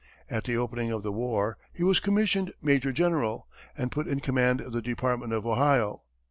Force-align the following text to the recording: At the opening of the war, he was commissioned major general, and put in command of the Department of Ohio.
At 0.31 0.45
the 0.45 0.57
opening 0.57 0.89
of 0.89 1.03
the 1.03 1.11
war, 1.11 1.59
he 1.71 1.83
was 1.83 1.99
commissioned 1.99 2.55
major 2.59 2.91
general, 2.91 3.47
and 3.77 3.91
put 3.91 4.07
in 4.07 4.19
command 4.19 4.59
of 4.59 4.73
the 4.73 4.81
Department 4.81 5.31
of 5.31 5.45
Ohio. 5.45 6.01